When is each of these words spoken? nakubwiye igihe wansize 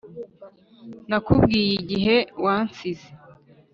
nakubwiye 1.09 1.71
igihe 1.83 2.15
wansize 2.43 3.09